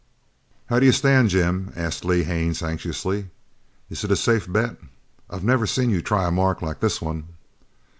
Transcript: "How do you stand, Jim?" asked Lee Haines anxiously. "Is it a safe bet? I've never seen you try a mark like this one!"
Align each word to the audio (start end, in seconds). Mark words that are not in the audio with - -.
"How 0.65 0.79
do 0.79 0.87
you 0.87 0.93
stand, 0.93 1.29
Jim?" 1.29 1.73
asked 1.75 2.03
Lee 2.03 2.23
Haines 2.23 2.63
anxiously. 2.63 3.27
"Is 3.87 4.03
it 4.03 4.09
a 4.09 4.15
safe 4.15 4.51
bet? 4.51 4.77
I've 5.29 5.43
never 5.43 5.67
seen 5.67 5.91
you 5.91 6.01
try 6.01 6.27
a 6.27 6.31
mark 6.31 6.63
like 6.63 6.79
this 6.79 7.03
one!" 7.03 7.25